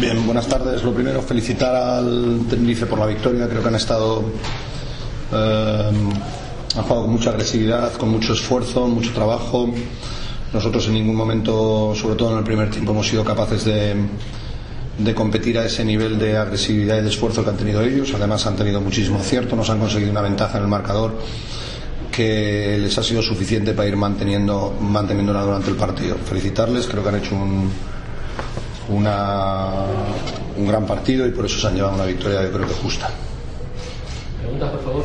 Bien, 0.00 0.26
buenas 0.26 0.48
tardes. 0.48 0.82
Lo 0.82 0.92
primero, 0.92 1.22
felicitar 1.22 1.74
al 1.74 2.46
Tenerife 2.50 2.86
por 2.86 2.98
la 2.98 3.06
victoria. 3.06 3.48
Creo 3.48 3.62
que 3.62 3.68
han 3.68 3.74
estado. 3.76 4.24
Eh, 5.32 5.90
han 6.76 6.82
jugado 6.82 7.02
con 7.02 7.12
mucha 7.12 7.30
agresividad, 7.30 7.92
con 7.92 8.08
mucho 8.08 8.32
esfuerzo, 8.32 8.88
mucho 8.88 9.12
trabajo. 9.12 9.72
Nosotros 10.52 10.88
en 10.88 10.94
ningún 10.94 11.14
momento, 11.14 11.94
sobre 11.94 12.16
todo 12.16 12.32
en 12.32 12.38
el 12.38 12.44
primer 12.44 12.70
tiempo, 12.70 12.90
hemos 12.90 13.06
sido 13.06 13.24
capaces 13.24 13.64
de, 13.64 13.94
de 14.98 15.14
competir 15.14 15.58
a 15.58 15.64
ese 15.64 15.84
nivel 15.84 16.18
de 16.18 16.38
agresividad 16.38 16.98
y 16.98 17.02
de 17.02 17.08
esfuerzo 17.08 17.44
que 17.44 17.50
han 17.50 17.56
tenido 17.56 17.80
ellos. 17.80 18.12
Además, 18.14 18.44
han 18.46 18.56
tenido 18.56 18.80
muchísimo 18.80 19.20
acierto, 19.20 19.54
nos 19.54 19.70
han 19.70 19.78
conseguido 19.78 20.10
una 20.10 20.22
ventaja 20.22 20.58
en 20.58 20.64
el 20.64 20.70
marcador 20.70 21.18
que 22.10 22.78
les 22.80 22.98
ha 22.98 23.02
sido 23.02 23.22
suficiente 23.22 23.74
para 23.74 23.88
ir 23.88 23.96
manteniendo, 23.96 24.76
manteniéndola 24.80 25.42
durante 25.42 25.70
el 25.70 25.76
partido. 25.76 26.16
Felicitarles, 26.16 26.86
creo 26.88 27.02
que 27.02 27.08
han 27.08 27.16
hecho 27.16 27.34
un, 27.34 27.70
una, 28.88 29.86
un 30.56 30.66
gran 30.66 30.86
partido 30.86 31.26
y 31.26 31.30
por 31.30 31.46
eso 31.46 31.58
se 31.60 31.66
han 31.66 31.74
llevado 31.74 31.94
una 31.94 32.04
victoria, 32.04 32.42
yo 32.42 32.52
creo 32.52 32.68
que 32.68 32.74
justa. 32.74 33.10
Preguntas, 34.40 34.70
por 34.70 34.84
favor. 34.84 35.04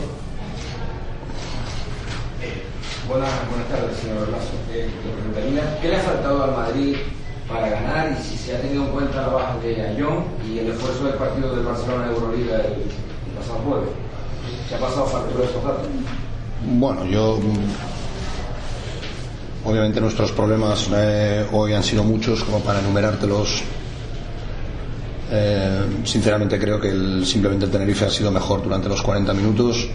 Buenas, 3.07 3.29
buenas 3.49 3.67
tardes, 3.69 3.97
señor 3.97 4.29
Lazo. 4.29 4.53
Eh, 4.71 4.89
¿qué 5.81 5.87
le 5.87 5.95
ha 5.95 5.99
faltado 6.01 6.43
al 6.43 6.51
Madrid 6.51 6.95
para 7.47 7.69
ganar 7.69 8.11
y 8.11 8.23
si 8.23 8.37
se 8.37 8.55
ha 8.55 8.61
tenido 8.61 8.85
en 8.85 8.91
cuenta 8.91 9.21
la 9.21 9.27
baja 9.29 9.57
de 9.63 9.81
Ayón 9.81 10.25
y 10.47 10.59
el 10.59 10.69
esfuerzo 10.69 11.05
del 11.05 11.15
partido 11.15 11.55
del 11.55 11.65
Barcelona 11.65 12.07
de 12.07 12.13
Euroliga 12.13 12.55
el, 12.57 12.73
el 12.73 13.37
pasado 13.37 13.59
jueves? 13.65 13.89
¿Qué 14.67 14.75
ha 14.75 14.79
pasado 14.79 15.05
factura 15.07 15.39
de 15.39 15.45
estos 15.45 15.63
datos? 15.63 15.87
Bueno, 16.65 17.05
yo. 17.05 17.39
Obviamente 19.65 19.99
nuestros 19.99 20.31
problemas 20.31 20.89
eh, 20.93 21.45
hoy 21.51 21.73
han 21.73 21.83
sido 21.83 22.03
muchos 22.03 22.43
como 22.43 22.61
para 22.61 22.79
enumerártelos. 22.79 23.61
Eh, 25.31 25.81
sinceramente 26.05 26.57
creo 26.57 26.79
que 26.79 26.89
el, 26.89 27.25
simplemente 27.25 27.65
el 27.65 27.71
Tenerife 27.71 28.05
ha 28.05 28.09
sido 28.09 28.31
mejor 28.31 28.63
durante 28.63 28.87
los 28.87 29.01
40 29.01 29.33
minutos 29.33 29.87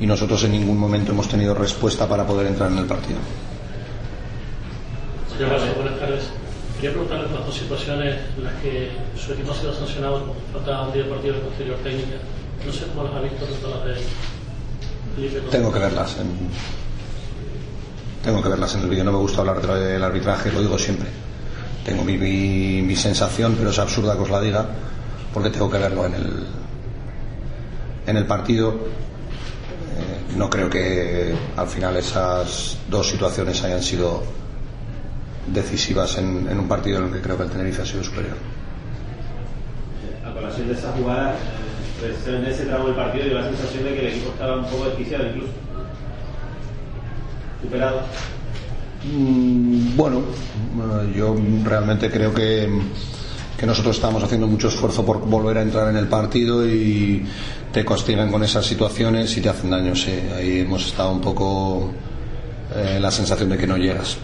y 0.00 0.06
nosotros 0.06 0.42
en 0.44 0.52
ningún 0.52 0.76
momento 0.76 1.12
hemos 1.12 1.28
tenido 1.28 1.54
respuesta 1.54 2.08
para 2.08 2.26
poder 2.26 2.48
entrar 2.48 2.70
en 2.72 2.78
el 2.78 2.86
partido. 2.86 3.18
Señor 5.32 5.52
Valle, 5.52 5.72
buenas 5.74 5.98
tardes. 6.00 6.24
Quería 6.74 6.90
preguntarle 6.90 7.28
por 7.28 7.38
las 7.38 7.46
dos 7.46 7.56
situaciones 7.56 8.16
en 8.36 8.44
las 8.44 8.54
que 8.54 8.90
su 9.16 9.32
equipo 9.32 9.52
ha 9.52 9.54
sido 9.54 9.72
sancionado 9.72 10.24
por 10.24 10.64
falta 10.64 10.92
de 10.92 11.04
partido 11.04 11.34
de 11.34 11.40
posterior 11.40 11.76
técnica. 11.78 12.16
No 12.66 12.72
sé 12.72 12.86
cómo 12.88 13.04
las 13.04 13.14
ha 13.14 13.20
visto 13.20 13.46
a 13.46 13.70
las 13.70 13.84
de 13.86 13.94
Felipe. 15.14 15.40
Tengo 15.50 15.72
que 15.72 15.78
verlas. 15.78 16.16
En, 16.18 16.26
tengo 18.22 18.42
que 18.42 18.48
verlas 18.48 18.74
en 18.74 18.82
el 18.82 18.88
vídeo. 18.88 19.04
No 19.04 19.12
me 19.12 19.18
gusta 19.18 19.40
hablar 19.40 19.60
del 19.60 20.02
arbitraje, 20.02 20.52
lo 20.52 20.60
digo 20.60 20.78
siempre. 20.78 21.08
Tengo 21.84 22.04
mi, 22.04 22.16
mi, 22.16 22.82
mi 22.82 22.96
sensación, 22.96 23.56
pero 23.58 23.70
es 23.70 23.78
absurda 23.78 24.14
que 24.14 24.22
os 24.22 24.30
la 24.30 24.40
diga, 24.40 24.66
porque 25.34 25.50
tengo 25.50 25.70
que 25.70 25.78
verlo 25.78 26.06
en 26.06 26.14
el, 26.14 26.46
en 28.06 28.16
el 28.16 28.26
partido. 28.26 28.70
Eh, 28.70 30.36
no 30.36 30.48
creo 30.48 30.70
que 30.70 31.34
al 31.56 31.66
final 31.66 31.96
esas 31.96 32.78
dos 32.88 33.08
situaciones 33.08 33.62
hayan 33.64 33.82
sido 33.82 34.22
decisivas 35.46 36.18
en, 36.18 36.48
en 36.48 36.60
un 36.60 36.68
partido 36.68 36.98
en 36.98 37.06
el 37.06 37.12
que 37.12 37.20
creo 37.20 37.36
que 37.36 37.42
el 37.42 37.50
Tenerife 37.50 37.82
ha 37.82 37.86
sido 37.86 38.04
superior. 38.04 38.36
A 40.24 40.32
colación 40.32 40.68
de 40.68 40.74
esa 40.74 40.92
jugada, 40.92 41.34
pues, 41.98 42.26
en 42.28 42.44
ese 42.44 42.64
tramo 42.66 42.86
del 42.86 42.94
partido 42.94 43.24
dio 43.24 43.34
la 43.34 43.44
sensación 43.48 43.84
de 43.84 43.94
que 43.94 44.00
el 44.00 44.06
equipo 44.06 44.30
estaba 44.30 44.58
un 44.58 44.66
poco 44.66 44.84
desquiciado 44.84 45.26
incluso. 45.26 45.52
Mm, 49.04 49.96
Bueno, 49.96 50.18
eh, 50.20 51.12
yo 51.16 51.36
realmente 51.64 52.10
creo 52.10 52.32
que, 52.32 52.68
que 53.58 53.66
nosotros 53.66 53.96
estamos 53.96 54.22
haciendo 54.22 54.46
mucho 54.46 54.68
esfuerzo 54.68 55.04
por 55.04 55.20
volver 55.20 55.58
a 55.58 55.62
entrar 55.62 55.88
en 55.88 55.96
el 55.96 56.06
partido 56.06 56.66
y 56.66 57.24
te 57.72 57.84
castigan 57.84 58.30
con 58.30 58.44
esas 58.44 58.64
situaciones 58.66 59.36
y 59.36 59.40
te 59.40 59.48
hacen 59.48 59.70
daño. 59.70 59.94
Sí, 59.96 60.12
ahí 60.36 60.60
hemos 60.60 60.86
estado 60.86 61.12
un 61.12 61.20
poco 61.20 61.90
eh, 62.76 62.98
la 63.00 63.10
sensación 63.10 63.48
de 63.50 63.58
que 63.58 63.66
no 63.66 63.76
llegas. 63.76 64.16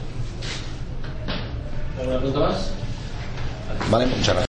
¿Alguna 1.98 2.18
pregunta 2.18 2.40
más? 2.40 2.70
Vale, 3.90 4.06
muchas 4.06 4.26
gracias. 4.26 4.44